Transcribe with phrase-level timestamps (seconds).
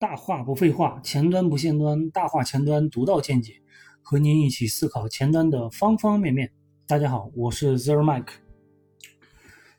[0.00, 3.54] 大话不废话，前端不限端，大话前端独到见解，
[4.00, 6.52] 和您一起思考前端的方方面面。
[6.86, 8.34] 大家好，我是 Zero Mike。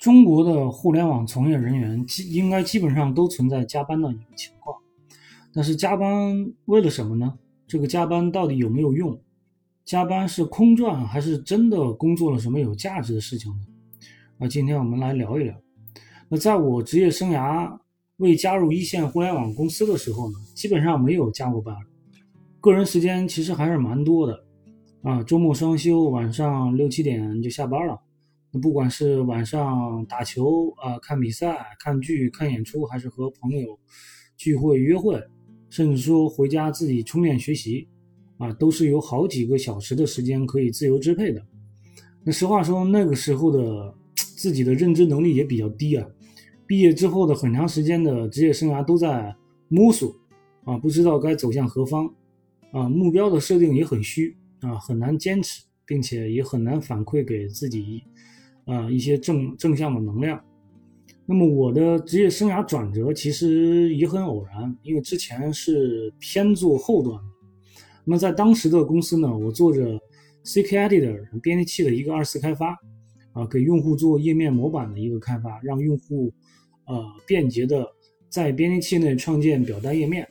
[0.00, 4.76] 中国的互联网从业人员基应该基本上都存在加班的一个情况，
[5.54, 7.38] 但是加班为了什么呢？
[7.68, 9.16] 这个加班到底有没有用？
[9.84, 13.60] 加班是空转还是真的工作了什么有价值的事情呢？
[14.38, 15.54] 那今天我们来聊一聊。
[16.28, 17.78] 那在我职业生涯
[18.20, 21.74] 未加入一线互联网公司的时候呢，基本上没有加过班，
[22.60, 24.44] 个人时间其实还是蛮多的，
[25.02, 27.98] 啊，周末双休，晚上六七点就下班了。
[28.52, 33.78] 那不管是晚上打球啊、看比赛、看剧、看演出，还是和朋友
[34.36, 35.18] 聚会约会，
[35.70, 37.88] 甚至说回家自己充电学习，
[38.36, 41.42] 啊，都是有好几个小时的时间可以自由支配的。
[42.22, 43.94] 那实话说，那个时候的
[44.36, 46.06] 自己的认知能力也比较低啊。
[46.70, 49.34] 毕业之后的很长时间的职业生涯都在
[49.66, 50.14] 摸索，
[50.62, 52.08] 啊，不知道该走向何方，
[52.70, 58.04] 啊，目标的设定也很虚，啊，很难坚持，并且也很难反馈给自己，
[58.66, 60.40] 啊，一些正正向的能量。
[61.26, 67.20] 那么我的职业生涯转折其实也很偶然，因为之前是偏做后端。
[68.04, 70.00] 那么在当时的公司呢，我做着
[70.44, 72.78] CKEditor 编辑器的一个二次开发，
[73.32, 76.32] 啊，给用户做页面模板的一个开发，让用户。
[76.86, 77.88] 呃，便捷的
[78.28, 80.28] 在编辑器内创建表单页面。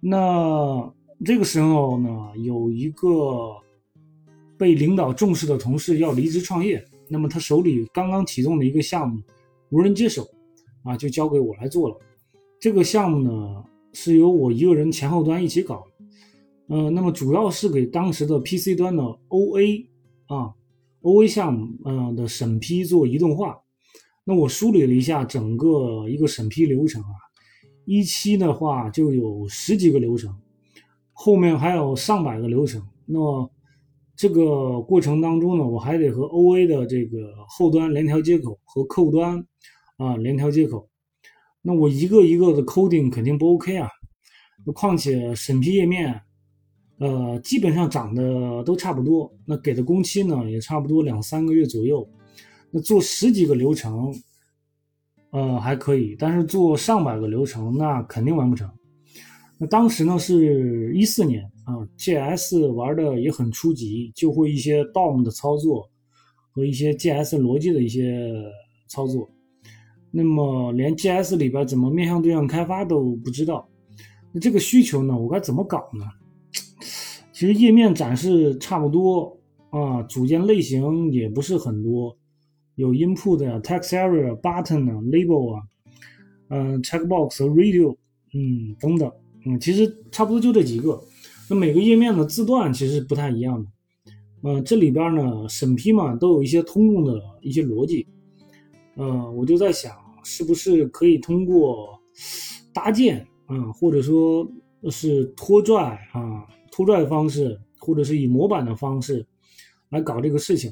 [0.00, 0.90] 那
[1.22, 3.54] 这个时候呢，有一个
[4.56, 9.20] 被领导重视的同事要离职创业，那么他手里刚刚启动的一个项目
[9.68, 10.26] 无人接手，
[10.82, 11.98] 啊，就交给我来做了。
[12.58, 15.84] 这个项目呢，是由我一个人前后端一起搞。
[16.68, 19.84] 呃，那么主要是给当时的 PC 端的 OA
[20.24, 20.54] 啊
[21.06, 23.56] ，OA 项目呃的审批做移动化。
[24.24, 27.14] 那我梳理了一下整个一个审批流程啊，
[27.84, 30.34] 一期的话就有十几个流程，
[31.12, 32.82] 后面还有上百个流程。
[33.04, 33.48] 那
[34.16, 39.46] 这个过程当中呢，我还得和 OA 的这个后端联调接口和客户端
[39.98, 40.88] 啊联调接口。
[41.62, 43.88] 那我一个一个的 coding 肯定不 OK 啊。
[44.74, 46.20] 况且审批页面，
[46.98, 49.30] 呃，基本上长得都差不多。
[49.44, 52.08] 那给的工期呢，也差不多两三个月左右。
[52.70, 54.14] 那做十几个流程，
[55.30, 58.70] 呃还可以，但是做上百个流程，那肯定完不成。
[59.58, 65.88] 那当时呢是一四年啊，GS 玩的也很初级，就会一些 DOM 的操作
[66.50, 68.32] 和一些 GS 逻辑的一些
[68.88, 69.30] 操作。
[70.10, 73.68] 那么连 GS 里边怎么面向对象开发都不知道。
[74.32, 76.04] 那这个需求呢，我该怎么搞呢？
[77.36, 79.38] 其实页面展示差不多
[79.68, 82.16] 啊，组件类型也不是很多。
[82.76, 85.62] 有 input、text area、button 啊、label 啊，
[86.48, 87.94] 嗯，checkbox 和 radio，
[88.32, 89.12] 嗯，等等，
[89.44, 90.98] 嗯，其实差不多就这几个。
[91.50, 93.70] 那每个页面的字段其实不太一样的，
[94.44, 98.06] 嗯，这里边呢审批嘛都有一些通用的一些逻辑，
[98.96, 99.92] 嗯，我就在想
[100.24, 102.00] 是不是可以通过
[102.72, 104.50] 搭建啊，或者说
[104.90, 109.24] 是拖拽啊，拖拽方式，或者是以模板的方式
[109.88, 110.70] 来搞这个事情。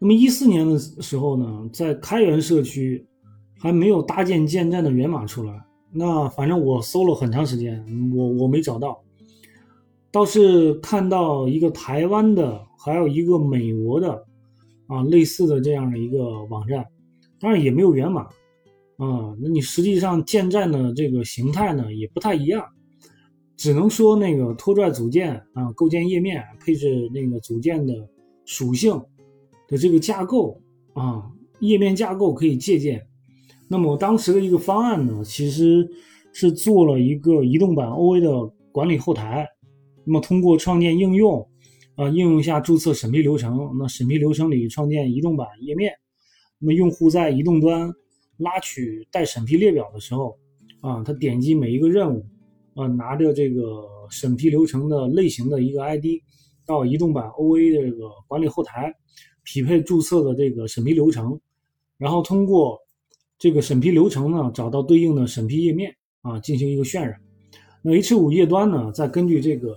[0.00, 3.06] 那么一四年的时候呢，在开源社区
[3.60, 5.64] 还没有搭建建站的源码出来。
[5.92, 7.80] 那反正我搜了很长时间，
[8.12, 9.00] 我我没找到，
[10.10, 14.26] 倒是看到一个台湾的，还有一个美国的，
[14.88, 16.84] 啊，类似的这样的一个网站，
[17.38, 18.22] 当然也没有源码，
[18.96, 22.66] 啊，那你实际上建站的这个形态呢也不太一样，
[23.62, 27.94] 只能说那个拖拽组件啊，构建页面，配置那个组件的
[28.44, 29.00] 属性。
[29.68, 30.60] 的这个架构
[30.94, 31.30] 啊，
[31.60, 33.06] 页面架构可以借鉴。
[33.68, 35.88] 那么我当时的一个方案呢，其实
[36.32, 39.46] 是做了一个移动版 OA 的管理后台。
[40.04, 41.48] 那么通过创建应用，
[41.94, 43.70] 啊，应用下注册审批流程。
[43.78, 45.92] 那审批流程里创建移动版页面。
[46.58, 47.92] 那么用户在移动端
[48.38, 50.36] 拉取待审批列表的时候，
[50.80, 52.26] 啊，他点击每一个任务，
[52.74, 56.06] 啊，拿着这个审批流程的类型的一个 ID，
[56.66, 58.94] 到移动版 OA 的这个管理后台。
[59.44, 61.36] 匹配注册的这个审批流程，
[61.98, 62.78] 然后通过
[63.40, 67.20] 这个审批流程呢，找到对应的审批页面啊，进行一个渲染。
[67.82, 69.76] 那 H 五页端呢，再根据这个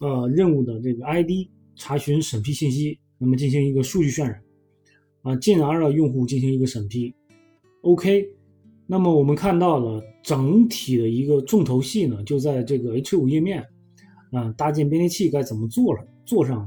[0.00, 1.30] 呃任务的这个 ID
[1.76, 4.42] 查询审批信息，那么进行一个数据渲染
[5.22, 7.14] 啊，进而让用户进行一个审批。
[7.82, 8.28] OK，
[8.90, 13.62] 那么我们看到了整体的一个重头戏呢，就在这个 H 五页面
[14.32, 16.66] 啊，搭建编辑器该怎么做了，做上了。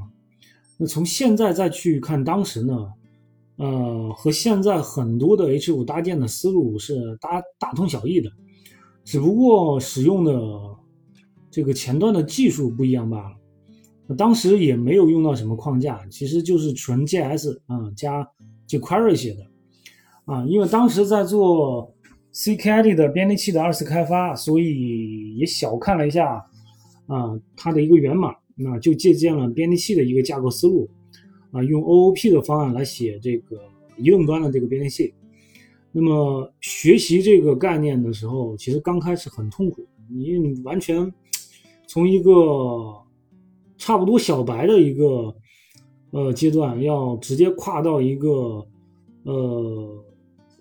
[0.78, 2.92] 那从现在再去看当时呢，
[3.56, 8.30] 呃，和现在很多的 H 五搭建的思路是大大同小异的。
[9.04, 10.32] 只不过使用的
[11.50, 13.36] 这个前端的技术不一样罢了。
[14.16, 18.24] 当时也没有用到什么框架，其实就是纯 JS 啊加
[18.68, 19.44] jQuery 写的
[20.24, 21.92] 啊，因为当时在做
[22.32, 26.42] CKID 的编译器的二次开发，所以也小看了一下
[27.06, 30.88] 啊它的一个源码，那就借鉴了编译器的一个架构思路
[31.50, 33.60] 啊，用 OOP 的方案来写这个
[33.98, 35.12] 移动端的这个编译器。
[35.92, 41.12] 那么学习这个概念的时候，其实刚开始很痛苦，你完全
[41.86, 42.94] 从一个
[43.76, 45.36] 差不多小白的一个
[46.12, 48.66] 呃阶段，要直接跨到一个
[49.24, 50.04] 呃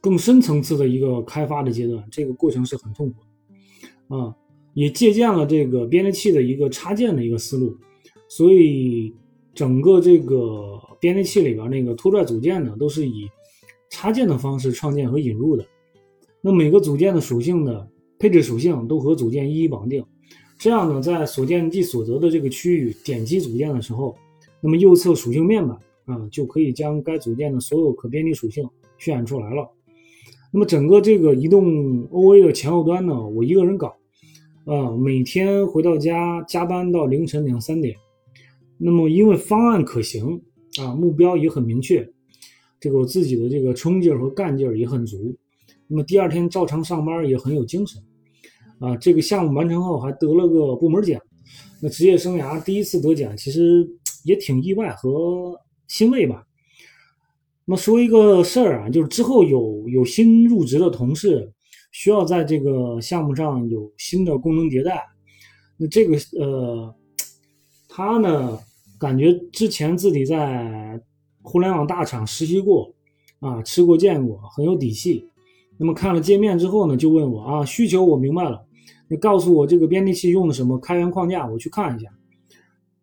[0.01, 3.21] 更深层次的一个开发的阶段，这个过程是很痛苦
[4.09, 4.35] 的啊。
[4.73, 7.75] 也借鉴了这个编译器的一个插件的一个思路，
[8.29, 9.13] 所以
[9.53, 13.29] 整个这个编译器里边那个拖拽组件呢，都是以
[13.89, 15.65] 插件的方式创建和引入的。
[16.41, 17.85] 那每个组件的属性的
[18.17, 20.03] 配置属性都和组件一一绑定。
[20.57, 24.15] 这样呢，在所见即所得的这个区域点击组件的时候，
[24.61, 28.63] 那么右侧属性面板啊就可以将该组件的所有可编辑属性
[28.97, 29.69] 渲染出来了。
[30.53, 33.95] 那么整个这个移动 OA 的前后端呢，我一个人搞，
[34.65, 37.95] 啊，每天回到家加班到凌晨两三点。
[38.77, 40.41] 那么因为方案可行
[40.79, 42.05] 啊，目标也很明确，
[42.79, 45.33] 这个我自己的这个冲劲儿和干劲儿也很足。
[45.87, 48.01] 那么第二天照常上班也很有精神。
[48.79, 51.21] 啊，这个项目完成后还得了个部门奖，
[51.81, 53.87] 那职业生涯第一次得奖，其实
[54.25, 55.55] 也挺意外和
[55.87, 56.43] 欣慰吧。
[57.65, 61.51] 那说一个事儿啊，就是之后有有新入职的同事
[61.91, 65.01] 需要在这个项目上有新的功能迭代，
[65.77, 66.93] 那这个呃，
[67.87, 68.59] 他呢
[68.99, 70.99] 感觉之前自己在
[71.41, 72.93] 互联网大厂实习过，
[73.39, 75.27] 啊，吃过见过，很有底气。
[75.77, 78.63] 那么看了界面之后呢，就问我啊，需求我明白了。
[79.07, 82.09] 你告诉我这个编辑器用的什么开源框架，我去看一下。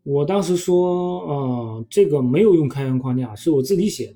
[0.04, 4.14] 我当时说，呃，这个没有用开源框架，是我自己写的。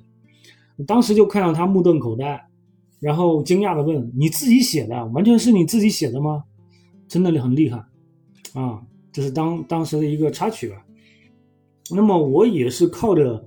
[0.86, 2.48] 当时就看到他目瞪口呆，
[3.00, 6.44] 然后惊讶的问：“你自己写的，完全是你自己写的吗？
[7.08, 7.84] 真的很厉害
[8.54, 8.82] 啊！”
[9.12, 10.84] 这是当当时的一个插曲吧。
[11.90, 13.46] 那么我也是靠着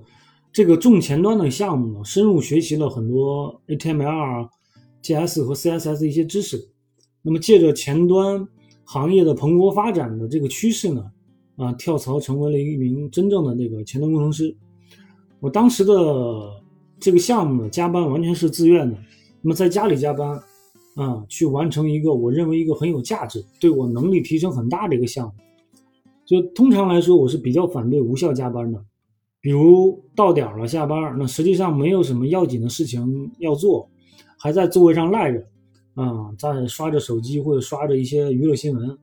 [0.52, 4.48] 这个重前端的项目呢，深入学习了很多 HTML、
[5.02, 6.68] JS 和 CSS 一些知识。
[7.22, 8.46] 那么借着前端
[8.84, 11.04] 行业的蓬勃发展的这个趋势呢，
[11.56, 14.56] 啊，跳槽成为了一名真正的那个前端工程师。
[15.40, 15.92] 我当时的
[16.98, 18.96] 这个项目呢，加班完全是自愿的。
[19.42, 20.40] 那么在家里加班，
[20.94, 25.32] 啊，去完成一个我认为一个很有价值、对我能力提升很大的一个项目。
[26.24, 28.84] 就通常来说，我是比较反对无效加班的。
[29.40, 33.88] 比如到点了下班，那实际上没有什么要紧的事情要做，
[34.38, 35.46] 还在座位上赖着。
[35.94, 38.98] 啊，在刷着手机或者刷着一些娱乐新闻，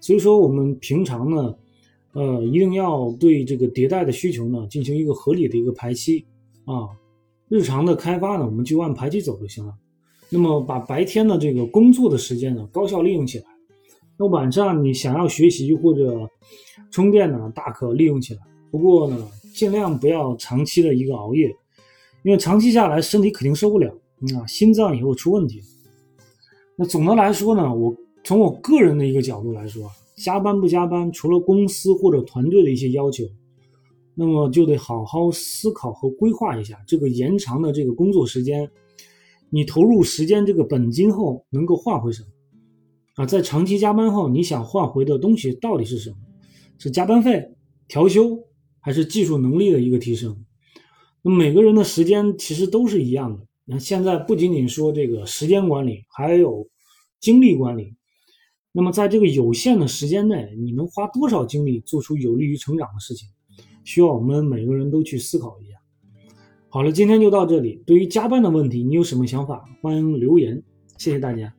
[0.00, 1.54] 所以说我们平常呢，
[2.12, 6.24] 呃，一定要对这个迭代的需求呢进行一个合理的一个排期
[6.64, 6.88] 啊。
[7.48, 9.74] 日常的开发呢，我们就按排期走就行了。
[10.30, 13.44] 那么把白天的这个工作的时间呢高效利用起来，
[14.18, 16.28] 那晚上你想要学习或者
[16.90, 18.40] 充电呢，大可利用起来。
[18.70, 21.48] 不过呢，尽量不要长期的一个熬夜，
[22.24, 23.88] 因为长期下来身体肯定受不了
[24.36, 25.60] 啊，心脏也会出问题。
[26.76, 27.94] 那总的来说呢，我
[28.24, 33.24] 从我个人的一个角度来说，加班不加班，除了公司或者团队的一些要求，
[34.14, 38.70] 那么就得好好思考和规划一下这个延长的这个工作时间，
[39.50, 42.28] 你投入时间这个本金后能够换回什么？
[43.16, 46.16] 啊，在长期加班后，你想换回的东西到底是什么？
[46.78, 47.54] 是加班费、
[47.86, 48.38] 调休，
[48.80, 50.44] 还是技术能力的一个提升？
[51.22, 53.46] 那每个人的时间其实都是一样的。
[53.64, 56.68] 那现在不仅仅说这个时间管理，还有
[57.20, 57.94] 精力管理。
[58.72, 63.28] 那么在这个有限的时间内，你能花多少精力做出有利于成长的事情，
[63.84, 65.78] 需要我们每个人都去思考一下。
[66.68, 67.80] 好了，今天就到这里。
[67.86, 69.64] 对于加班的问题，你有什么想法？
[69.80, 70.60] 欢迎留言。
[70.98, 71.54] 谢谢大家。